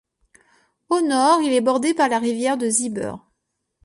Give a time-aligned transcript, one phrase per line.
[0.89, 3.17] Au nord il est bordé par la rivière de Sieber.